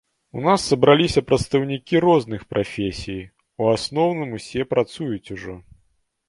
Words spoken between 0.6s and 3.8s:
сабраліся прадстаўнікі розных прафесій, у